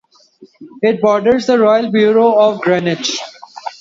It 0.81 0.99
borders 0.99 1.45
the 1.45 1.59
Royal 1.59 1.91
Borough 1.91 2.33
of 2.33 2.61
Greenwich. 2.61 3.19